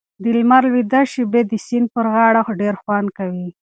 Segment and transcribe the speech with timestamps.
[0.21, 3.47] د لمر لوېدو شېبې د سیند پر غاړه ډېر خوند کوي.